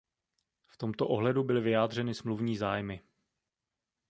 [0.67, 3.01] V tomto ohledu byly vyjádřeny smluvní zájmy.